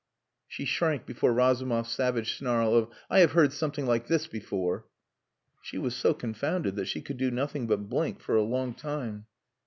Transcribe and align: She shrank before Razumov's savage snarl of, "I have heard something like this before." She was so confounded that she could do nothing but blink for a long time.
She 0.47 0.65
shrank 0.65 1.05
before 1.05 1.31
Razumov's 1.31 1.91
savage 1.91 2.35
snarl 2.35 2.73
of, 2.73 2.89
"I 3.07 3.19
have 3.19 3.33
heard 3.33 3.53
something 3.53 3.85
like 3.85 4.07
this 4.07 4.25
before." 4.25 4.87
She 5.61 5.77
was 5.77 5.95
so 5.95 6.15
confounded 6.15 6.75
that 6.77 6.87
she 6.87 7.01
could 7.03 7.17
do 7.17 7.29
nothing 7.29 7.67
but 7.67 7.87
blink 7.87 8.19
for 8.19 8.35
a 8.35 8.41
long 8.41 8.73
time. 8.73 9.27